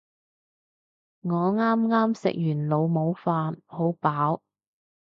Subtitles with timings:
[1.21, 4.39] 我啱啱食完老母飯，好飽